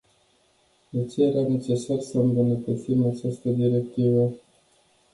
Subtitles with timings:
[0.91, 4.31] De ce era necesar să îmbunătățim această directivă?